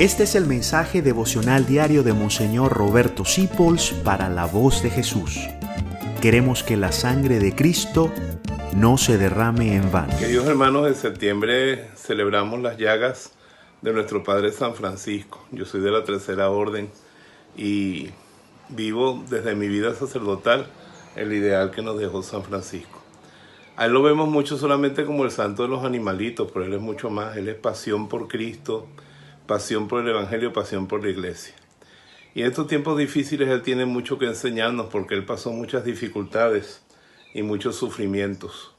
[0.00, 5.38] Este es el mensaje devocional diario de Monseñor Roberto Sipols para la voz de Jesús.
[6.22, 8.10] Queremos que la sangre de Cristo
[8.74, 10.16] no se derrame en vano.
[10.18, 13.34] Queridos hermanos, en septiembre celebramos las llagas
[13.82, 15.44] de nuestro Padre San Francisco.
[15.52, 16.88] Yo soy de la Tercera Orden
[17.54, 18.08] y
[18.70, 20.66] vivo desde mi vida sacerdotal
[21.14, 23.02] el ideal que nos dejó San Francisco.
[23.76, 26.80] A él lo vemos mucho solamente como el santo de los animalitos, pero él es
[26.80, 27.36] mucho más.
[27.36, 28.86] Él es pasión por Cristo,
[29.50, 31.56] pasión por el Evangelio, pasión por la iglesia.
[32.36, 36.84] Y en estos tiempos difíciles él tiene mucho que enseñarnos porque él pasó muchas dificultades
[37.34, 38.76] y muchos sufrimientos.